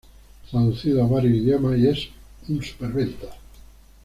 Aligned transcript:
Traducido 0.49 1.03
a 1.03 1.07
varios 1.07 1.35
idiomas 1.37 1.77
y 1.77 1.87
es 1.87 2.09
un 2.49 2.63
superventas. 2.63 3.35